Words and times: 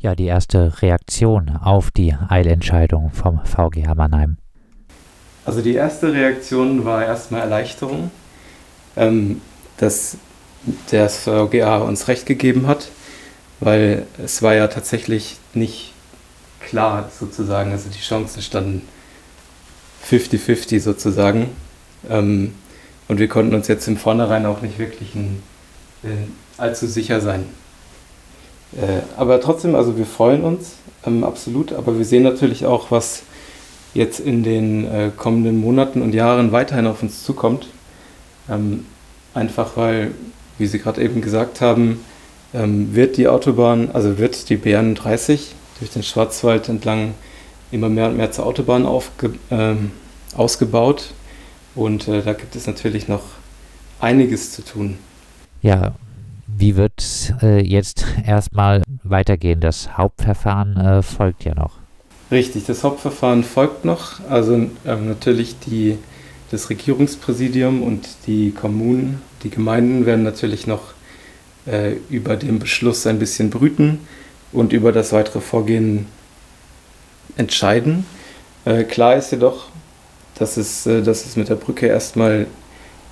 Ja, 0.00 0.14
die 0.14 0.26
erste 0.26 0.80
Reaktion 0.80 1.50
auf 1.60 1.90
die 1.90 2.14
Eilentscheidung 2.28 3.10
vom 3.10 3.40
VGH 3.44 3.96
Mannheim. 3.96 4.36
Also 5.44 5.60
die 5.60 5.74
erste 5.74 6.12
Reaktion 6.12 6.84
war 6.84 7.04
erstmal 7.04 7.40
Erleichterung, 7.40 8.12
ähm, 8.96 9.40
dass 9.78 10.18
der 10.92 11.08
VGA 11.08 11.78
uns 11.78 12.06
recht 12.06 12.26
gegeben 12.26 12.68
hat, 12.68 12.90
weil 13.58 14.06
es 14.22 14.40
war 14.40 14.54
ja 14.54 14.68
tatsächlich 14.68 15.38
nicht 15.52 15.94
klar 16.60 17.10
sozusagen, 17.18 17.72
also 17.72 17.88
die 17.88 17.98
Chancen 17.98 18.40
standen 18.40 18.82
50-50 20.08 20.80
sozusagen. 20.80 21.48
Ähm, 22.08 22.54
und 23.08 23.18
wir 23.18 23.26
konnten 23.26 23.54
uns 23.54 23.66
jetzt 23.66 23.88
im 23.88 23.96
Vornherein 23.96 24.46
auch 24.46 24.62
nicht 24.62 24.78
wirklich 24.78 25.16
ein, 25.16 25.42
äh, 26.04 26.08
allzu 26.56 26.86
sicher 26.86 27.20
sein. 27.20 27.46
Äh, 28.76 29.02
aber 29.16 29.40
trotzdem, 29.40 29.74
also 29.74 29.96
wir 29.96 30.06
freuen 30.06 30.42
uns 30.42 30.74
ähm, 31.06 31.24
absolut, 31.24 31.72
aber 31.72 31.96
wir 31.96 32.04
sehen 32.04 32.22
natürlich 32.22 32.66
auch, 32.66 32.90
was 32.90 33.22
jetzt 33.94 34.20
in 34.20 34.42
den 34.42 34.86
äh, 34.86 35.10
kommenden 35.16 35.58
Monaten 35.58 36.02
und 36.02 36.14
Jahren 36.14 36.52
weiterhin 36.52 36.86
auf 36.86 37.02
uns 37.02 37.24
zukommt. 37.24 37.68
Ähm, 38.48 38.86
einfach 39.34 39.76
weil, 39.76 40.12
wie 40.58 40.66
Sie 40.66 40.78
gerade 40.78 41.02
eben 41.02 41.20
gesagt 41.20 41.60
haben, 41.60 42.04
ähm, 42.54 42.94
wird 42.94 43.16
die 43.16 43.28
Autobahn, 43.28 43.90
also 43.92 44.18
wird 44.18 44.48
die 44.48 44.56
BN 44.56 44.94
30 44.94 45.54
durch 45.78 45.90
den 45.90 46.02
Schwarzwald 46.02 46.68
entlang 46.68 47.14
immer 47.70 47.88
mehr 47.88 48.08
und 48.08 48.16
mehr 48.16 48.32
zur 48.32 48.46
Autobahn 48.46 48.86
aufge, 48.86 49.34
ähm, 49.50 49.92
ausgebaut. 50.36 51.12
Und 51.74 52.08
äh, 52.08 52.22
da 52.22 52.32
gibt 52.32 52.56
es 52.56 52.66
natürlich 52.66 53.08
noch 53.08 53.22
einiges 54.00 54.52
zu 54.52 54.64
tun. 54.64 54.98
Ja, 55.62 55.92
wie 56.58 56.76
wird 56.76 56.92
es 56.98 57.32
äh, 57.40 57.62
jetzt 57.64 58.04
erstmal 58.26 58.82
weitergehen? 59.04 59.60
Das 59.60 59.96
Hauptverfahren 59.96 60.76
äh, 60.76 61.02
folgt 61.02 61.44
ja 61.44 61.54
noch. 61.54 61.74
Richtig, 62.30 62.66
das 62.66 62.82
Hauptverfahren 62.82 63.44
folgt 63.44 63.84
noch. 63.84 64.20
Also 64.28 64.54
ähm, 64.54 65.08
natürlich 65.08 65.58
die, 65.60 65.98
das 66.50 66.68
Regierungspräsidium 66.68 67.82
und 67.82 68.08
die 68.26 68.50
Kommunen, 68.50 69.22
die 69.44 69.50
Gemeinden 69.50 70.04
werden 70.04 70.24
natürlich 70.24 70.66
noch 70.66 70.94
äh, 71.66 71.92
über 72.10 72.36
den 72.36 72.58
Beschluss 72.58 73.06
ein 73.06 73.18
bisschen 73.18 73.50
brüten 73.50 74.00
und 74.52 74.72
über 74.72 74.90
das 74.92 75.12
weitere 75.12 75.40
Vorgehen 75.40 76.06
entscheiden. 77.36 78.04
Äh, 78.64 78.84
klar 78.84 79.16
ist 79.16 79.30
jedoch, 79.30 79.68
dass 80.38 80.56
es, 80.56 80.86
äh, 80.86 81.02
dass 81.02 81.24
es 81.24 81.36
mit 81.36 81.48
der 81.48 81.54
Brücke 81.54 81.86
erstmal 81.86 82.46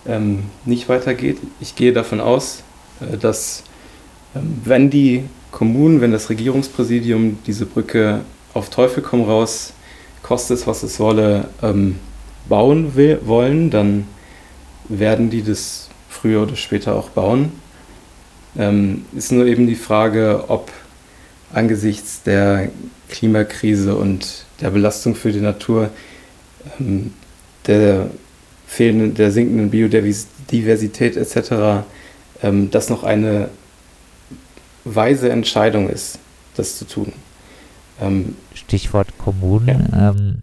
ähm, 0.07 0.45
nicht 0.65 0.89
weitergeht. 0.89 1.39
Ich 1.61 1.77
gehe 1.77 1.93
davon 1.93 2.21
aus, 2.21 2.65
dass 3.21 3.63
ähm, 4.35 4.61
wenn 4.65 4.91
die 4.91 5.25
Kommunen, 5.51 6.01
wenn 6.01 6.13
das 6.13 6.29
Regierungspräsidium 6.29 7.39
diese 7.47 7.67
Brücke 7.67 8.21
auf 8.55 8.71
Teufel 8.71 9.03
komm 9.03 9.23
raus, 9.23 9.73
koste 10.23 10.55
es, 10.55 10.67
was 10.67 10.83
es 10.83 10.99
wolle, 11.01 11.49
ähm, 11.63 11.97
bauen 12.49 12.95
will, 12.95 13.21
wollen, 13.25 13.71
dann 13.71 14.07
werden 14.89 15.31
die 15.31 15.43
das 15.43 15.89
früher 16.09 16.43
oder 16.43 16.57
später 16.57 16.95
auch 16.95 17.11
bauen. 17.11 17.53
Ähm, 18.59 19.05
ist 19.15 19.33
nur 19.33 19.47
eben 19.47 19.67
die 19.67 19.75
Frage, 19.75 20.45
ob 20.49 20.71
angesichts 21.53 22.23
der 22.23 22.71
Klimakrise 23.09 23.95
und 23.95 24.47
der 24.61 24.71
Belastung 24.71 25.15
für 25.15 25.33
die 25.33 25.41
Natur, 25.41 25.91
ähm, 26.81 27.13
der 27.67 28.11
fehlenden, 28.67 29.15
der 29.15 29.31
sinkenden 29.31 29.71
Biodiversität 29.71 31.17
etc., 31.17 31.85
ähm, 32.43 32.71
das 32.71 32.91
noch 32.91 33.05
eine 33.05 33.49
weise 34.85 35.31
Entscheidung 35.31 35.89
ist, 35.89 36.19
das 36.57 36.79
zu 36.79 36.85
tun. 36.87 37.13
Ähm, 38.01 38.37
Stichwort 38.55 39.19
Kommunen. 39.19 39.89
Ja. 39.93 40.11
Ähm, 40.11 40.43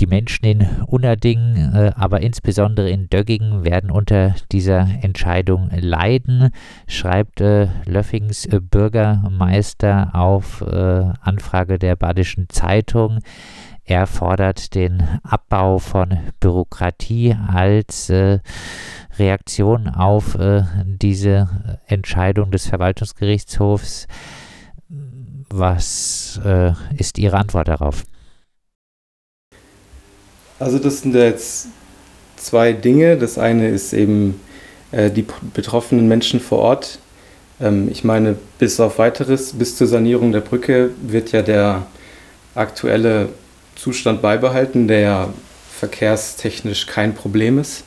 die 0.00 0.06
Menschen 0.06 0.44
in 0.44 0.66
Unerding, 0.86 1.72
äh, 1.74 1.92
aber 1.96 2.20
insbesondere 2.20 2.90
in 2.90 3.08
Döggingen 3.08 3.64
werden 3.64 3.90
unter 3.90 4.34
dieser 4.52 4.86
Entscheidung 5.00 5.70
leiden, 5.74 6.50
schreibt 6.86 7.40
äh, 7.40 7.68
Löffings 7.86 8.44
äh, 8.44 8.60
Bürgermeister 8.60 10.10
auf 10.12 10.60
äh, 10.60 11.04
Anfrage 11.22 11.78
der 11.78 11.96
Badischen 11.96 12.48
Zeitung. 12.50 13.20
Er 13.84 14.06
fordert 14.06 14.74
den 14.74 15.02
Abbau 15.22 15.78
von 15.78 16.18
Bürokratie 16.40 17.34
als 17.48 18.10
äh, 18.10 18.40
Reaktion 19.18 19.88
auf 19.88 20.34
äh, 20.34 20.62
diese 20.84 21.80
Entscheidung 21.86 22.50
des 22.50 22.66
Verwaltungsgerichtshofs. 22.66 24.06
Was 25.48 26.40
äh, 26.44 26.72
ist 26.96 27.18
Ihre 27.18 27.36
Antwort 27.36 27.68
darauf? 27.68 28.04
Also 30.58 30.78
das 30.78 31.02
sind 31.02 31.14
jetzt 31.14 31.68
zwei 32.36 32.72
Dinge. 32.72 33.16
Das 33.16 33.38
eine 33.38 33.68
ist 33.68 33.92
eben 33.92 34.40
äh, 34.92 35.10
die 35.10 35.24
betroffenen 35.54 36.08
Menschen 36.08 36.40
vor 36.40 36.58
Ort. 36.58 36.98
Ähm, 37.60 37.88
ich 37.90 38.04
meine, 38.04 38.36
bis 38.58 38.80
auf 38.80 38.98
weiteres, 38.98 39.52
bis 39.52 39.76
zur 39.76 39.86
Sanierung 39.86 40.32
der 40.32 40.40
Brücke 40.40 40.90
wird 41.02 41.32
ja 41.32 41.42
der 41.42 41.86
aktuelle 42.54 43.28
Zustand 43.74 44.22
beibehalten, 44.22 44.88
der 44.88 45.00
ja 45.00 45.28
verkehrstechnisch 45.70 46.86
kein 46.86 47.14
Problem 47.14 47.58
ist. 47.58 47.84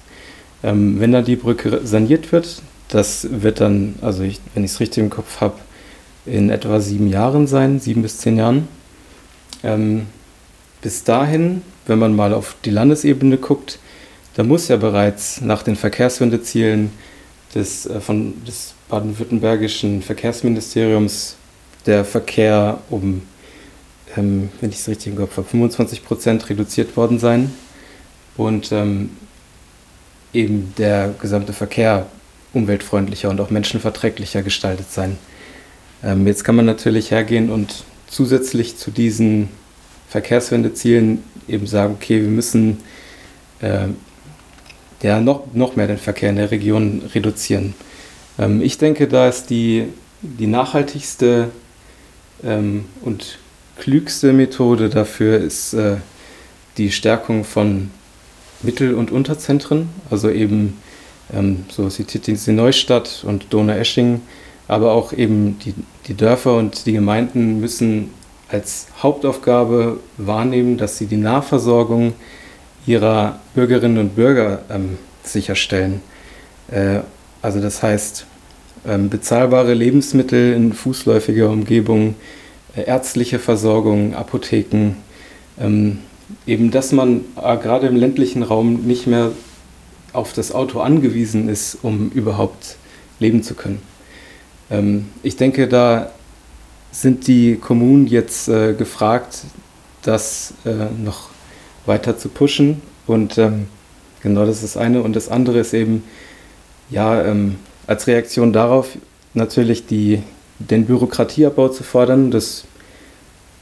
Ähm, 0.63 0.99
wenn 0.99 1.11
dann 1.11 1.25
die 1.25 1.35
Brücke 1.35 1.81
saniert 1.85 2.31
wird, 2.31 2.61
das 2.89 3.27
wird 3.29 3.61
dann, 3.61 3.95
also 4.01 4.23
ich, 4.23 4.39
wenn 4.53 4.63
ich 4.63 4.71
es 4.71 4.79
richtig 4.79 5.03
im 5.03 5.09
Kopf 5.09 5.41
habe, 5.41 5.55
in 6.25 6.49
etwa 6.49 6.79
sieben 6.79 7.07
Jahren 7.07 7.47
sein, 7.47 7.79
sieben 7.79 8.01
bis 8.01 8.17
zehn 8.17 8.37
Jahren. 8.37 8.67
Ähm, 9.63 10.07
bis 10.81 11.03
dahin, 11.03 11.61
wenn 11.85 11.99
man 11.99 12.15
mal 12.15 12.33
auf 12.33 12.55
die 12.65 12.69
Landesebene 12.69 13.37
guckt, 13.37 13.79
da 14.35 14.43
muss 14.43 14.67
ja 14.67 14.77
bereits 14.77 15.41
nach 15.41 15.63
den 15.63 15.75
Verkehrswendezielen 15.75 16.91
des, 17.55 17.85
äh, 17.85 17.99
des 18.47 18.73
baden-württembergischen 18.89 20.01
Verkehrsministeriums 20.01 21.35
der 21.85 22.05
Verkehr 22.05 22.79
um, 22.89 23.21
ähm, 24.15 24.49
wenn 24.61 24.69
ich 24.69 24.77
es 24.77 24.87
richtig 24.87 25.13
im 25.13 25.17
Kopf 25.17 25.37
habe, 25.37 25.47
25 25.47 26.03
Prozent 26.03 26.49
reduziert 26.49 26.95
worden 26.97 27.19
sein. 27.19 27.51
Und 28.37 28.71
ähm, 28.71 29.11
eben 30.33 30.73
der 30.77 31.13
gesamte 31.19 31.53
Verkehr 31.53 32.07
umweltfreundlicher 32.53 33.29
und 33.29 33.39
auch 33.41 33.49
menschenverträglicher 33.49 34.41
gestaltet 34.41 34.91
sein. 34.91 35.17
Ähm, 36.03 36.25
jetzt 36.27 36.43
kann 36.43 36.55
man 36.55 36.65
natürlich 36.65 37.11
hergehen 37.11 37.49
und 37.49 37.83
zusätzlich 38.07 38.77
zu 38.77 38.91
diesen 38.91 39.49
Verkehrswendezielen 40.09 41.23
eben 41.47 41.67
sagen, 41.67 41.95
okay, 41.95 42.21
wir 42.21 42.29
müssen 42.29 42.79
äh, 43.61 43.87
ja, 45.01 45.19
noch, 45.21 45.53
noch 45.53 45.75
mehr 45.75 45.87
den 45.87 45.97
Verkehr 45.97 46.29
in 46.29 46.37
der 46.37 46.51
Region 46.51 47.03
reduzieren. 47.13 47.73
Ähm, 48.37 48.61
ich 48.61 48.77
denke, 48.77 49.07
da 49.07 49.27
ist 49.27 49.49
die, 49.49 49.85
die 50.21 50.47
nachhaltigste 50.47 51.49
ähm, 52.43 52.85
und 53.01 53.37
klügste 53.77 54.33
Methode 54.33 54.89
dafür 54.89 55.37
ist 55.37 55.73
äh, 55.73 55.97
die 56.77 56.91
Stärkung 56.91 57.43
von 57.43 57.91
Mittel- 58.61 58.93
und 58.93 59.11
Unterzentren, 59.11 59.89
also 60.09 60.29
eben 60.29 60.77
ähm, 61.33 61.65
so 61.69 61.87
Tittins 61.89 62.47
Neustadt 62.47 63.23
und 63.25 63.53
Donaueschingen 63.53 64.21
aber 64.69 64.91
auch 64.91 65.13
eben 65.13 65.57
die, 65.59 65.73
die 66.07 66.13
Dörfer 66.13 66.55
und 66.55 66.85
die 66.85 66.93
Gemeinden 66.93 67.59
müssen 67.59 68.11
als 68.49 68.87
Hauptaufgabe 69.01 69.99
wahrnehmen, 70.17 70.77
dass 70.77 70.97
sie 70.99 71.07
die 71.07 71.17
Nahversorgung 71.17 72.13
ihrer 72.85 73.39
Bürgerinnen 73.55 73.97
und 73.97 74.15
Bürger 74.15 74.61
ähm, 74.69 74.99
sicherstellen. 75.23 76.01
Äh, 76.71 76.99
also 77.41 77.59
das 77.59 77.81
heißt, 77.81 78.27
ähm, 78.87 79.09
bezahlbare 79.09 79.73
Lebensmittel 79.73 80.53
in 80.53 80.71
fußläufiger 80.71 81.49
Umgebung, 81.49 82.13
äh, 82.75 82.83
ärztliche 82.83 83.39
Versorgung, 83.39 84.13
Apotheken, 84.13 84.97
ähm, 85.59 85.97
eben 86.45 86.71
dass 86.71 86.91
man 86.91 87.21
äh, 87.41 87.57
gerade 87.57 87.87
im 87.87 87.95
ländlichen 87.95 88.43
Raum 88.43 88.81
nicht 88.85 89.07
mehr 89.07 89.31
auf 90.13 90.33
das 90.33 90.51
Auto 90.51 90.79
angewiesen 90.79 91.49
ist, 91.49 91.77
um 91.81 92.09
überhaupt 92.09 92.77
leben 93.19 93.43
zu 93.43 93.53
können. 93.53 93.81
Ähm, 94.69 95.09
ich 95.23 95.35
denke, 95.35 95.67
da 95.67 96.11
sind 96.91 97.27
die 97.27 97.55
Kommunen 97.55 98.07
jetzt 98.07 98.49
äh, 98.49 98.73
gefragt, 98.73 99.41
das 100.01 100.53
äh, 100.65 100.85
noch 101.03 101.29
weiter 101.85 102.17
zu 102.17 102.29
pushen. 102.29 102.81
Und 103.05 103.37
ähm, 103.37 103.67
genau 104.21 104.45
das 104.45 104.57
ist 104.63 104.75
das 104.75 104.77
eine. 104.77 105.01
Und 105.03 105.15
das 105.15 105.29
andere 105.29 105.59
ist 105.59 105.73
eben, 105.73 106.03
ja, 106.89 107.23
ähm, 107.23 107.57
als 107.87 108.07
Reaktion 108.07 108.53
darauf 108.53 108.97
natürlich 109.33 109.85
die, 109.85 110.21
den 110.59 110.85
Bürokratieabbau 110.85 111.69
zu 111.69 111.83
fordern. 111.83 112.31
Das 112.31 112.65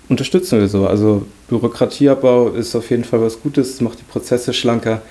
unterstützen 0.10 0.60
wir 0.60 0.68
so. 0.68 0.88
Also 0.88 1.26
Bürokratieabbau 1.50 2.50
ist 2.50 2.76
auf 2.76 2.90
jeden 2.90 3.04
Fall 3.04 3.22
was 3.22 3.42
Gutes, 3.42 3.82
macht 3.82 4.00
die 4.00 4.04
Prozesse 4.04 4.54
schlanker. 4.54 5.02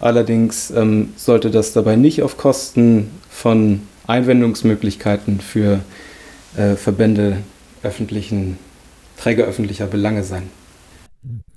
Allerdings 0.00 0.70
ähm, 0.70 1.12
sollte 1.16 1.50
das 1.50 1.72
dabei 1.72 1.96
nicht 1.96 2.22
auf 2.22 2.36
Kosten 2.36 3.10
von 3.30 3.80
Einwendungsmöglichkeiten 4.06 5.40
für 5.40 5.80
äh, 6.56 6.74
Verbände 6.74 7.38
öffentlichen, 7.82 8.58
Träger 9.16 9.44
öffentlicher 9.44 9.86
Belange 9.86 10.24
sein. 10.24 10.50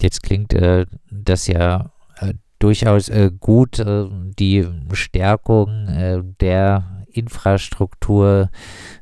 Jetzt 0.02 0.24
klingt 0.24 0.54
äh, 0.54 0.86
das 1.12 1.48
ja 1.48 1.92
äh, 2.20 2.34
durchaus 2.60 3.10
äh, 3.10 3.32
gut, 3.38 3.80
äh, 3.80 4.06
die 4.40 4.66
Stärkung 4.94 5.88
äh, 5.88 6.22
der 6.40 6.97
Infrastruktur 7.18 8.50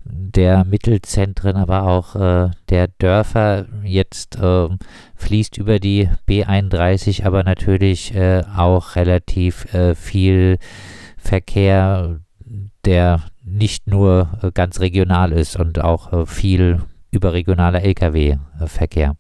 der 0.03 0.65
Mittelzentren, 0.65 1.56
aber 1.56 1.83
auch 1.83 2.15
äh, 2.15 2.51
der 2.69 2.88
Dörfer. 3.00 3.65
Jetzt 3.83 4.38
äh, 4.38 4.69
fließt 5.15 5.57
über 5.57 5.79
die 5.79 6.09
B31 6.27 7.25
aber 7.25 7.44
natürlich 7.44 8.15
äh, 8.15 8.44
auch 8.56 8.95
relativ 8.95 9.73
äh, 9.73 9.95
viel 9.95 10.57
Verkehr, 11.17 12.19
der 12.85 13.21
nicht 13.44 13.88
nur 13.88 14.29
äh, 14.41 14.51
ganz 14.51 14.79
regional 14.79 15.31
ist 15.31 15.56
und 15.56 15.79
auch 15.83 16.13
äh, 16.13 16.25
viel 16.25 16.81
überregionaler 17.12 17.83
Lkw-Verkehr. 17.83 19.15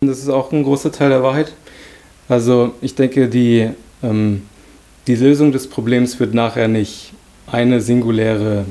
Das 0.00 0.18
ist 0.18 0.28
auch 0.28 0.52
ein 0.52 0.62
großer 0.62 0.90
Teil 0.90 1.10
der 1.10 1.22
Wahrheit. 1.22 1.52
Also 2.28 2.74
ich 2.80 2.94
denke, 2.94 3.28
die, 3.28 3.70
ähm, 4.02 4.42
die 5.06 5.16
Lösung 5.16 5.52
des 5.52 5.68
Problems 5.68 6.18
wird 6.18 6.34
nachher 6.34 6.68
nicht 6.68 7.12
eine 7.46 7.80
singuläre, 7.80 8.64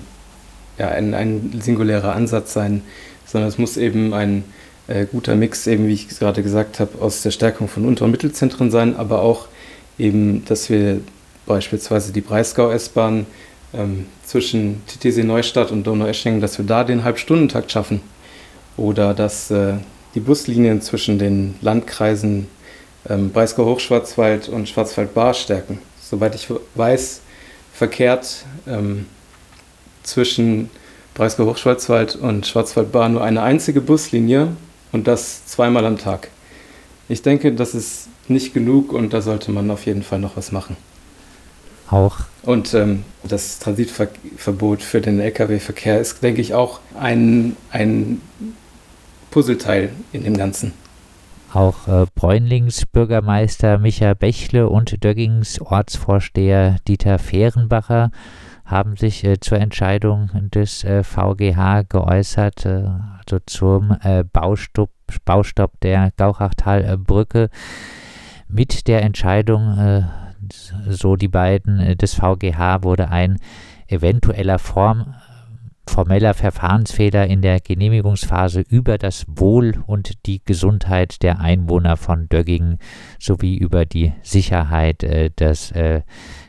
ja, 0.78 0.90
ein, 0.90 1.14
ein 1.14 1.60
singulärer 1.62 2.16
Ansatz 2.16 2.54
sein, 2.54 2.82
sondern 3.26 3.50
es 3.50 3.58
muss 3.58 3.78
eben 3.78 4.14
ein 4.14 4.44
äh, 4.88 5.06
guter 5.06 5.36
Mix, 5.36 5.68
eben 5.68 5.88
wie 5.88 5.94
ich 5.94 6.08
gerade 6.10 6.44
gesagt 6.44 6.80
habe, 6.80 7.02
aus 7.02 7.22
der 7.22 7.32
Stärkung 7.32 7.68
von 7.68 7.86
Unter- 7.86 8.06
und 8.06 8.12
Mittelzentren 8.12 8.72
sein, 8.72 8.96
aber 8.96 9.22
auch 9.22 9.48
eben, 9.98 10.44
dass 10.46 10.70
wir 10.70 11.02
beispielsweise 11.46 12.12
die 12.12 12.22
Breisgau-S-Bahn 12.22 13.26
ähm, 13.74 14.06
zwischen 14.26 14.82
TTC 14.88 15.24
Neustadt 15.24 15.72
und 15.72 15.86
Donaueschingen, 15.86 16.42
dass 16.42 16.58
wir 16.58 16.66
da 16.66 16.84
den 16.84 17.04
Halbstundentakt 17.04 17.72
schaffen. 17.72 18.02
Oder 18.78 19.14
dass 19.14 19.52
äh, 19.52 19.74
die 20.16 20.20
Buslinien 20.20 20.82
zwischen 20.82 21.20
den 21.20 21.56
Landkreisen 21.62 22.48
ähm, 23.10 23.32
Breisgau-Hochschwarzwald 23.32 24.50
und 24.50 24.70
Schwarzwald-Baar 24.70 25.34
stärken. 25.34 25.80
Soweit 26.02 26.36
ich 26.36 26.48
weiß, 26.76 27.22
verkehrt 27.82 28.46
ähm, 28.68 29.08
zwischen 30.04 30.70
Breisgau-Hochschwarzwald 31.16 32.16
und 32.16 32.46
Schwarzwald-Baar 32.46 33.10
nur 33.10 33.24
eine 33.24 33.42
einzige 33.42 33.82
Buslinie 33.82 34.50
und 34.92 35.08
das 35.08 35.48
zweimal 35.48 35.84
am 35.88 35.98
Tag. 35.98 36.30
Ich 37.10 37.24
denke, 37.24 37.52
das 37.54 37.74
ist 37.74 38.08
nicht 38.28 38.54
genug 38.54 38.94
und 38.94 39.14
da 39.14 39.22
sollte 39.24 39.52
man 39.52 39.72
auf 39.72 39.88
jeden 39.88 40.04
Fall 40.04 40.20
noch 40.20 40.38
was 40.38 40.52
machen. 40.52 40.78
Auch. 41.90 42.18
Und 42.44 42.72
ähm, 42.76 43.04
das 43.24 43.58
Transitverbot 43.58 44.84
für 44.84 45.02
den 45.02 45.20
Lkw-Verkehr 45.20 46.00
ist, 46.00 46.22
denke 46.22 46.40
ich, 46.40 46.54
auch 46.54 46.82
ein, 47.00 47.58
ein 47.72 48.22
Puzzleteil 49.32 49.90
in 50.14 50.24
dem 50.24 50.38
Ganzen. 50.38 50.74
Auch 51.54 51.88
äh, 51.90 52.06
Bräunlings 52.16 52.86
Bürgermeister 52.86 53.78
Micha 53.78 54.14
Bächle 54.14 54.70
und 54.70 55.04
Döggings 55.04 55.60
Ortsvorsteher 55.60 56.78
Dieter 56.88 57.20
Fehrenbacher 57.20 58.12
haben 58.64 58.96
sich 58.96 59.26
äh, 59.26 59.38
zur 59.42 59.60
Entscheidung 59.60 60.30
des 60.54 60.86
äh, 60.86 61.04
VGH 61.04 61.84
geäußert, 61.90 62.66
äh, 62.66 62.88
also 63.20 63.40
zum 63.46 63.98
äh, 64.02 64.24
Baustopp, 64.24 64.92
Baustopp 65.26 65.78
der 65.82 66.12
Gauchachtalbrücke. 66.16 67.50
Mit 68.48 68.88
der 68.88 69.02
Entscheidung, 69.04 69.78
äh, 69.78 70.04
so 70.88 71.18
die 71.18 71.28
beiden 71.28 71.98
des 71.98 72.14
VGH, 72.14 72.84
wurde 72.84 73.10
ein 73.10 73.40
eventueller 73.88 74.58
Form 74.58 75.16
formeller 75.92 76.34
Verfahrensfehler 76.34 77.28
in 77.28 77.42
der 77.42 77.60
Genehmigungsphase 77.60 78.62
über 78.62 78.98
das 78.98 79.26
Wohl 79.28 79.84
und 79.86 80.26
die 80.26 80.42
Gesundheit 80.44 81.22
der 81.22 81.42
Einwohner 81.42 81.98
von 81.98 82.30
Döggingen 82.30 82.80
sowie 83.20 83.58
über 83.58 83.86
die 83.86 84.14
Sicherheit 84.24 85.04
äh, 85.04 85.30
des 85.30 85.72
äh, 85.72 86.02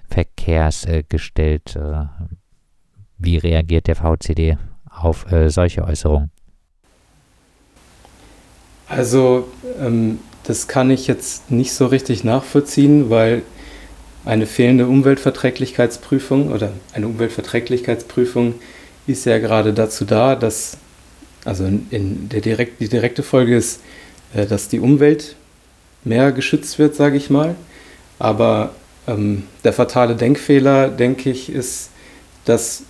Verkehrs 0.08 0.86
äh, 0.86 1.02
gestellt. 1.08 1.76
Äh, 1.76 2.06
wie 3.18 3.36
reagiert 3.36 3.88
der 3.88 3.96
VCD 3.96 4.58
auf 4.88 5.30
äh, 5.30 5.50
solche 5.50 5.84
Äußerungen? 5.84 6.30
Also 8.88 9.48
ähm, 9.80 10.20
das 10.44 10.68
kann 10.68 10.90
ich 10.90 11.06
jetzt 11.06 11.50
nicht 11.50 11.72
so 11.72 11.86
richtig 11.86 12.24
nachvollziehen, 12.24 13.10
weil 13.10 13.42
eine 14.24 14.46
fehlende 14.46 14.86
Umweltverträglichkeitsprüfung 14.86 16.52
oder 16.52 16.72
eine 16.92 17.08
Umweltverträglichkeitsprüfung 17.08 18.54
ist 19.06 19.24
ja 19.26 19.38
gerade 19.38 19.72
dazu 19.72 20.04
da, 20.04 20.36
dass, 20.36 20.76
also 21.44 21.64
in 21.64 22.28
der 22.28 22.40
direkt, 22.40 22.80
die 22.80 22.88
direkte 22.88 23.22
Folge 23.22 23.56
ist, 23.56 23.80
äh, 24.34 24.46
dass 24.46 24.68
die 24.68 24.80
Umwelt 24.80 25.36
mehr 26.04 26.32
geschützt 26.32 26.78
wird, 26.78 26.94
sage 26.94 27.16
ich 27.16 27.30
mal. 27.30 27.54
Aber 28.18 28.74
ähm, 29.06 29.44
der 29.64 29.72
fatale 29.72 30.14
Denkfehler, 30.14 30.88
denke 30.88 31.30
ich, 31.30 31.50
ist, 31.50 31.90
dass 32.44 32.82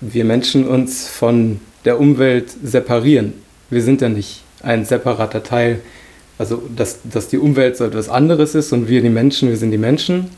wir 0.00 0.24
Menschen 0.24 0.66
uns 0.66 1.08
von 1.08 1.60
der 1.84 2.00
Umwelt 2.00 2.50
separieren. 2.62 3.34
Wir 3.70 3.82
sind 3.82 4.00
ja 4.00 4.08
nicht 4.08 4.42
ein 4.62 4.84
separater 4.84 5.42
Teil. 5.42 5.80
Also, 6.36 6.62
dass, 6.74 6.98
dass 7.04 7.28
die 7.28 7.38
Umwelt 7.38 7.76
so 7.76 7.84
etwas 7.84 8.08
anderes 8.08 8.54
ist 8.54 8.72
und 8.72 8.88
wir 8.88 9.02
die 9.02 9.08
Menschen, 9.08 9.50
wir 9.50 9.56
sind 9.56 9.70
die 9.70 9.78
Menschen. 9.78 10.30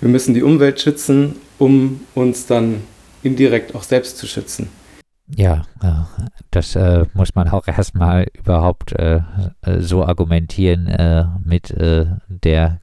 Wir 0.00 0.08
müssen 0.08 0.34
die 0.34 0.42
Umwelt 0.42 0.80
schützen, 0.80 1.36
um 1.58 2.00
uns 2.14 2.46
dann 2.46 2.82
indirekt 3.22 3.74
auch 3.74 3.82
selbst 3.82 4.18
zu 4.18 4.26
schützen. 4.26 4.68
Ja, 5.36 5.62
das 6.50 6.76
äh, 6.76 7.06
muss 7.14 7.34
man 7.34 7.48
auch 7.48 7.66
erstmal 7.66 8.26
überhaupt 8.34 8.92
äh, 8.92 9.20
äh, 9.62 9.80
so 9.80 10.04
argumentieren 10.04 10.88
äh, 10.88 11.24
mit 11.42 11.70
äh, 11.70 12.06
der 12.28 12.80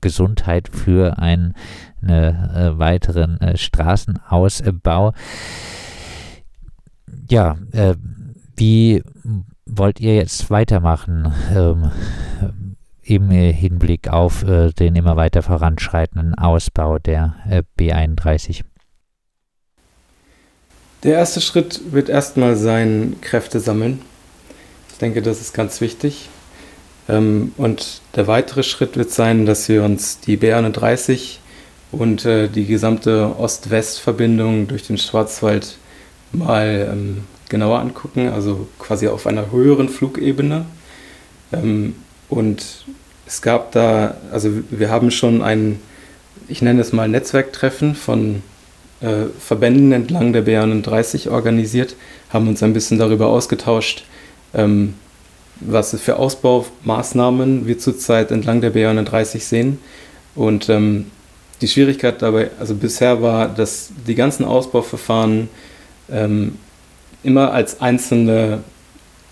Gesundheit 0.00 0.68
für 0.68 1.18
einen 1.18 1.54
äh, 2.02 2.32
weiteren 2.78 3.38
Straßenausbau. 3.54 5.14
Ja, 7.30 7.56
wie 8.56 9.02
wollt 9.64 10.00
ihr 10.00 10.16
jetzt 10.16 10.50
weitermachen 10.50 11.32
ähm, 11.54 11.90
im 13.02 13.30
Hinblick 13.30 14.08
auf 14.08 14.44
den 14.44 14.96
immer 14.96 15.16
weiter 15.16 15.42
voranschreitenden 15.42 16.34
Ausbau 16.34 16.98
der 16.98 17.36
B31? 17.78 18.64
Der 21.02 21.14
erste 21.14 21.40
Schritt 21.40 21.92
wird 21.92 22.10
erstmal 22.10 22.56
sein, 22.56 23.16
Kräfte 23.22 23.58
sammeln. 23.58 24.02
Ich 24.92 24.98
denke, 24.98 25.22
das 25.22 25.40
ist 25.40 25.54
ganz 25.54 25.80
wichtig. 25.80 26.28
Ähm, 27.08 27.52
und 27.56 28.02
der 28.16 28.26
weitere 28.26 28.62
Schritt 28.62 28.96
wird 28.96 29.10
sein, 29.10 29.46
dass 29.46 29.68
wir 29.70 29.82
uns 29.82 30.20
die 30.20 30.36
B31 30.36 31.38
und 31.90 32.26
äh, 32.26 32.48
die 32.48 32.66
gesamte 32.66 33.34
Ost-West-Verbindung 33.38 34.68
durch 34.68 34.86
den 34.86 34.98
Schwarzwald 34.98 35.78
mal 36.32 36.90
ähm, 36.92 37.24
genauer 37.48 37.80
angucken, 37.80 38.28
also 38.28 38.68
quasi 38.78 39.08
auf 39.08 39.26
einer 39.26 39.50
höheren 39.50 39.88
Flugebene. 39.88 40.66
Ähm, 41.50 41.94
und 42.28 42.84
es 43.26 43.40
gab 43.40 43.72
da, 43.72 44.16
also 44.30 44.50
wir 44.68 44.90
haben 44.90 45.10
schon 45.10 45.40
ein, 45.40 45.80
ich 46.46 46.60
nenne 46.60 46.82
es 46.82 46.92
mal 46.92 47.08
Netzwerktreffen 47.08 47.94
von 47.94 48.42
äh, 49.00 49.26
Verbänden 49.38 49.92
entlang 49.92 50.32
der 50.32 50.44
B31 50.46 51.30
organisiert, 51.30 51.96
haben 52.30 52.48
uns 52.48 52.62
ein 52.62 52.72
bisschen 52.72 52.98
darüber 52.98 53.28
ausgetauscht, 53.28 54.04
ähm, 54.54 54.94
was 55.60 55.98
für 56.00 56.16
Ausbaumaßnahmen 56.16 57.66
wir 57.66 57.78
zurzeit 57.78 58.30
entlang 58.30 58.60
der 58.60 58.74
B31 58.74 59.40
sehen. 59.40 59.78
Und 60.34 60.68
ähm, 60.68 61.06
die 61.60 61.68
Schwierigkeit 61.68 62.22
dabei, 62.22 62.50
also 62.58 62.74
bisher 62.74 63.20
war, 63.20 63.48
dass 63.48 63.90
die 64.06 64.14
ganzen 64.14 64.44
Ausbauverfahren 64.44 65.48
ähm, 66.10 66.56
immer 67.22 67.52
als 67.52 67.80
einzelne 67.80 68.62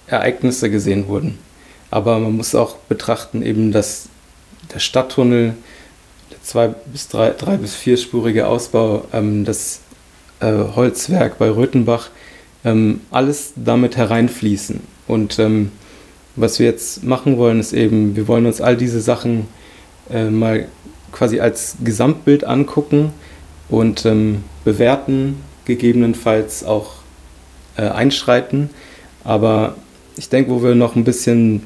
Ereignisse 0.06 0.70
gesehen 0.70 1.08
wurden. 1.08 1.38
Aber 1.90 2.18
man 2.18 2.36
muss 2.36 2.54
auch 2.54 2.76
betrachten, 2.76 3.42
eben, 3.42 3.72
dass 3.72 4.08
der 4.74 4.78
Stadttunnel 4.78 5.54
zwei 6.48 6.68
bis 6.68 7.08
drei, 7.08 7.30
drei 7.30 7.58
bis 7.58 7.74
vierspurige 7.74 8.46
Ausbau, 8.46 9.04
ähm, 9.12 9.44
das 9.44 9.80
äh, 10.40 10.50
Holzwerk 10.74 11.38
bei 11.38 11.50
Röthenbach, 11.50 12.08
ähm, 12.64 13.00
alles 13.10 13.52
damit 13.54 13.98
hereinfließen. 13.98 14.80
Und 15.06 15.38
ähm, 15.38 15.70
was 16.36 16.58
wir 16.58 16.66
jetzt 16.66 17.04
machen 17.04 17.36
wollen, 17.36 17.60
ist 17.60 17.74
eben, 17.74 18.16
wir 18.16 18.28
wollen 18.28 18.46
uns 18.46 18.62
all 18.62 18.78
diese 18.78 19.02
Sachen 19.02 19.46
äh, 20.10 20.30
mal 20.30 20.68
quasi 21.12 21.38
als 21.38 21.76
Gesamtbild 21.84 22.44
angucken 22.44 23.12
und 23.68 24.06
ähm, 24.06 24.42
bewerten, 24.64 25.42
gegebenenfalls 25.66 26.64
auch 26.64 26.94
äh, 27.76 27.82
einschreiten. 27.82 28.70
Aber 29.22 29.76
ich 30.16 30.30
denke, 30.30 30.50
wo 30.50 30.62
wir 30.62 30.74
noch 30.74 30.96
ein 30.96 31.04
bisschen 31.04 31.64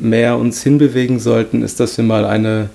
mehr 0.00 0.38
uns 0.38 0.60
hinbewegen 0.64 1.20
sollten, 1.20 1.62
ist, 1.62 1.78
dass 1.78 1.96
wir 1.96 2.04
mal 2.04 2.24
eine 2.24 2.70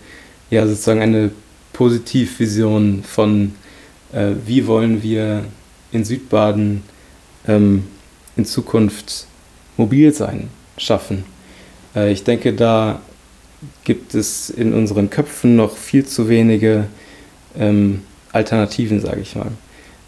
ja 0.50 0.66
sozusagen 0.68 1.02
eine 1.02 1.32
Positivvision 1.74 3.04
von, 3.04 3.54
äh, 4.14 4.32
wie 4.46 4.68
wollen 4.68 5.04
wir 5.04 5.46
in 5.92 6.04
Südbaden 6.04 6.84
ähm, 7.48 7.84
in 8.36 8.46
Zukunft 8.46 9.28
Mobilsein 9.78 10.50
schaffen. 10.78 11.24
Äh, 11.96 12.12
ich 12.12 12.24
denke, 12.24 12.54
da 12.54 13.02
gibt 13.84 14.14
es 14.14 14.50
in 14.50 14.74
unseren 14.74 15.10
Köpfen 15.10 15.56
noch 15.56 15.76
viel 15.76 16.06
zu 16.06 16.30
wenige 16.30 16.86
ähm, 17.58 18.02
Alternativen, 18.32 19.00
sage 19.00 19.22
ich 19.22 19.36
mal. 19.36 19.52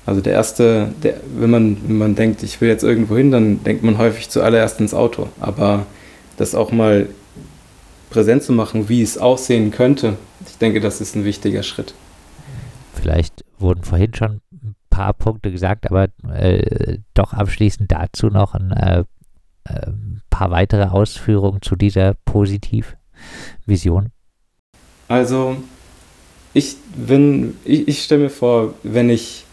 Also 0.06 0.22
der 0.22 0.34
erste, 0.34 0.94
der, 1.04 1.16
wenn, 1.36 1.50
man, 1.50 1.78
wenn 1.88 1.98
man 1.98 2.16
denkt, 2.16 2.42
ich 2.44 2.62
will 2.62 2.70
jetzt 2.70 2.84
irgendwo 2.84 3.18
hin, 3.18 3.32
dann 3.32 3.64
denkt 3.64 3.84
man 3.84 3.98
häufig 3.98 4.30
zuallererst 4.30 4.80
ins 4.80 4.94
Auto. 4.94 5.28
Aber 5.40 5.86
das 6.38 6.56
auch 6.56 6.72
mal 6.72 7.08
präsent 8.10 8.44
zu 8.44 8.54
machen, 8.54 8.90
wie 8.90 9.02
es 9.02 9.18
aussehen 9.18 9.72
könnte, 9.72 10.18
ich 10.48 10.58
denke, 10.58 10.80
das 10.80 11.02
ist 11.02 11.16
ein 11.16 11.26
wichtiger 11.26 11.64
Schritt. 11.64 11.94
Vielleicht 12.94 13.46
wurden 13.58 13.84
vorhin 13.84 14.14
schon 14.14 14.42
ein 14.52 14.76
paar 14.90 15.14
Punkte 15.14 15.52
gesagt, 15.52 15.90
aber 15.90 16.08
äh, 16.34 16.98
doch 17.14 17.34
abschließend 17.34 17.92
dazu 17.92 18.28
noch 18.28 18.56
ein 18.56 18.72
äh, 18.72 19.04
äh, 19.66 19.92
paar 20.30 20.52
weitere 20.52 20.86
Ausführungen 20.86 21.62
zu 21.62 21.76
dieser 21.76 22.16
Positivvision. 22.26 24.12
Also, 25.08 25.58
ich, 26.54 26.78
ich, 27.66 27.88
ich 27.88 28.04
stelle 28.04 28.24
mir 28.24 28.30
vor, 28.30 28.74
wenn 28.84 29.10
ich 29.10 29.46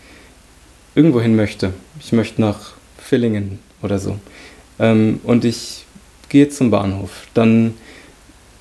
irgendwo 0.94 1.20
hin 1.20 1.36
möchte, 1.36 1.72
ich 2.00 2.12
möchte 2.12 2.40
nach 2.40 2.74
Villingen 2.98 3.58
oder 3.82 3.98
so, 3.98 4.18
ähm, 4.78 5.20
und 5.22 5.44
ich 5.44 5.84
gehe 6.28 6.48
zum 6.48 6.70
Bahnhof, 6.70 7.26
dann 7.34 7.74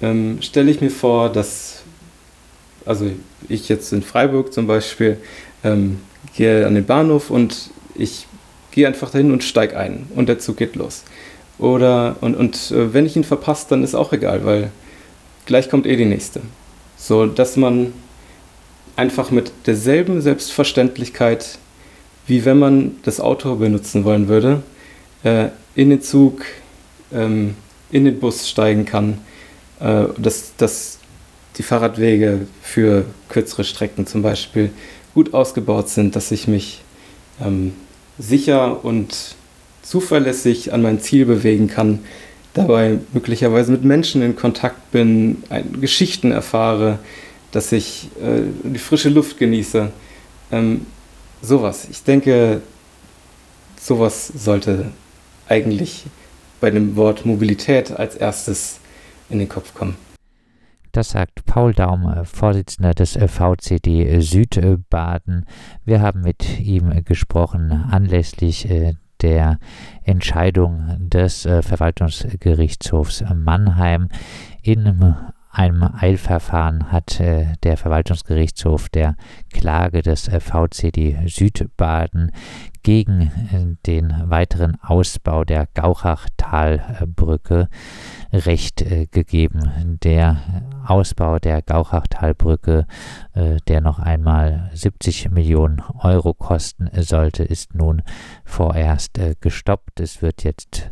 ähm, 0.05 0.37
stelle 0.41 0.69
ich 0.69 0.81
mir 0.81 0.91
vor, 0.91 1.31
dass, 1.31 1.83
also 2.85 3.09
ich 3.49 3.69
jetzt 3.69 3.91
in 3.91 4.03
Freiburg 4.03 4.53
zum 4.53 4.67
Beispiel, 4.67 5.17
ähm, 5.63 5.99
gehe 6.35 6.67
an 6.67 6.75
den 6.75 6.85
Bahnhof 6.85 7.29
und 7.29 7.69
ich 7.95 8.27
gehe 8.71 8.87
einfach 8.87 9.09
dahin 9.09 9.31
und 9.31 9.43
steige 9.43 9.77
ein 9.77 10.07
und 10.15 10.27
der 10.29 10.39
Zug 10.39 10.57
geht 10.57 10.75
los. 10.75 11.03
Oder, 11.57 12.17
und, 12.21 12.35
und 12.35 12.71
äh, 12.71 12.93
wenn 12.93 13.05
ich 13.05 13.15
ihn 13.15 13.23
verpasse, 13.23 13.67
dann 13.69 13.83
ist 13.83 13.95
auch 13.95 14.11
egal, 14.13 14.45
weil 14.45 14.71
gleich 15.45 15.69
kommt 15.69 15.87
eh 15.87 15.95
die 15.95 16.05
nächste. 16.05 16.41
So, 16.97 17.25
dass 17.25 17.55
man 17.55 17.93
einfach 18.95 19.31
mit 19.31 19.51
derselben 19.65 20.21
Selbstverständlichkeit, 20.21 21.57
wie 22.27 22.45
wenn 22.45 22.59
man 22.59 22.97
das 23.03 23.19
Auto 23.19 23.55
benutzen 23.55 24.03
wollen 24.03 24.27
würde, 24.27 24.63
äh, 25.23 25.47
in 25.75 25.89
den 25.89 26.01
Zug, 26.01 26.43
ähm, 27.13 27.55
in 27.91 28.05
den 28.05 28.19
Bus 28.19 28.49
steigen 28.49 28.85
kann, 28.85 29.19
äh, 29.79 30.05
dass, 30.17 30.55
dass 30.57 30.99
die 31.57 31.63
Fahrradwege 31.63 32.47
für 32.61 33.05
kürzere 33.29 33.63
Strecken 33.63 34.07
zum 34.07 34.21
Beispiel 34.21 34.71
gut 35.13 35.33
ausgebaut 35.33 35.89
sind, 35.89 36.15
dass 36.15 36.31
ich 36.31 36.47
mich 36.47 36.81
ähm, 37.43 37.73
sicher 38.17 38.83
und 38.83 39.35
zuverlässig 39.81 40.73
an 40.73 40.81
mein 40.81 40.99
Ziel 40.99 41.25
bewegen 41.25 41.67
kann, 41.67 41.99
dabei 42.53 42.99
möglicherweise 43.13 43.71
mit 43.71 43.83
Menschen 43.83 44.21
in 44.21 44.35
Kontakt 44.35 44.91
bin, 44.91 45.43
ein, 45.49 45.79
Geschichten 45.79 46.31
erfahre, 46.31 46.99
dass 47.51 47.71
ich 47.71 48.09
äh, 48.21 48.41
die 48.63 48.79
frische 48.79 49.09
Luft 49.09 49.37
genieße. 49.37 49.91
Ähm, 50.51 50.85
sowas. 51.41 51.87
Ich 51.91 52.03
denke, 52.03 52.61
sowas 53.79 54.31
sollte 54.35 54.91
eigentlich 55.47 56.03
bei 56.59 56.71
dem 56.71 56.95
Wort 56.95 57.25
Mobilität 57.25 57.91
als 57.91 58.15
erstes 58.15 58.79
in 59.29 59.39
den 59.39 59.49
Kopf 59.49 59.73
kommen. 59.73 59.95
Das 60.91 61.09
sagt 61.09 61.45
Paul 61.45 61.73
Daum, 61.73 62.23
Vorsitzender 62.23 62.93
des 62.93 63.17
VCD 63.17 64.21
Südbaden. 64.21 65.45
Wir 65.83 66.01
haben 66.01 66.21
mit 66.21 66.59
ihm 66.59 67.03
gesprochen 67.03 67.71
anlässlich 67.71 68.69
äh, 68.69 68.93
der 69.21 69.59
Entscheidung 70.03 70.95
des 70.99 71.45
äh, 71.45 71.61
Verwaltungsgerichtshofs 71.61 73.25
Mannheim 73.33 74.09
in 74.61 75.15
einem 75.55 75.83
Eilverfahren 75.83 76.91
hat 76.91 77.19
äh, 77.19 77.53
der 77.63 77.77
Verwaltungsgerichtshof 77.77 78.89
der 78.89 79.15
Klage 79.53 80.01
des 80.01 80.29
VCD 80.29 81.27
Südbaden 81.27 82.31
gegen 82.85 83.31
äh, 83.51 83.75
den 83.87 84.13
weiteren 84.29 84.77
Ausbau 84.79 85.43
der 85.43 85.67
Gauchachtalbrücke 85.73 87.67
Recht 88.31 88.83
äh, 88.83 89.07
gegeben. 89.07 89.97
Der 90.03 90.37
Ausbau 90.85 91.39
der 91.39 91.63
Gauchachtalbrücke, 91.63 92.85
äh, 93.33 93.57
der 93.67 93.81
noch 93.81 93.97
einmal 93.97 94.69
70 94.75 95.31
Millionen 95.31 95.81
Euro 95.97 96.35
kosten 96.35 96.87
sollte, 97.01 97.43
ist 97.43 97.73
nun 97.73 98.03
vorerst 98.43 99.19
gestoppt. 99.41 99.99
Es 99.99 100.21
wird 100.21 100.43
jetzt 100.43 100.91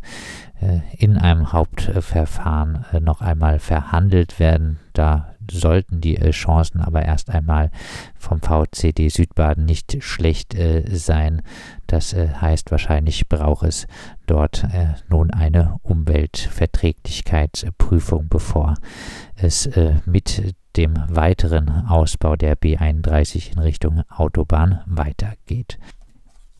in 0.97 1.17
einem 1.17 1.51
Hauptverfahren 1.51 2.85
noch 3.01 3.21
einmal 3.21 3.59
verhandelt 3.59 4.39
werden. 4.39 4.79
Da 4.93 5.32
sollten 5.51 6.01
die 6.01 6.17
äh, 6.17 6.31
Chancen 6.31 6.81
aber 6.81 7.03
erst 7.03 7.29
einmal 7.29 7.69
vom 8.17 8.41
VCD 8.41 9.09
Südbaden 9.09 9.65
nicht 9.65 10.03
schlecht 10.03 10.57
sein. 10.89 11.43
Das 11.87 12.15
heißt, 12.15 12.71
wahrscheinlich 12.71 13.27
braucht 13.27 13.67
es 13.67 13.85
dort 14.25 14.65
nun 15.09 15.31
eine 15.31 15.75
Umweltverträglichkeitsprüfung, 15.83 18.29
bevor 18.29 18.75
es 19.35 19.69
mit 20.05 20.55
dem 20.75 20.95
weiteren 21.09 21.69
Ausbau 21.87 22.35
der 22.35 22.57
B31 22.57 23.51
in 23.51 23.59
Richtung 23.59 24.01
Autobahn 24.09 24.81
weitergeht. 24.85 25.77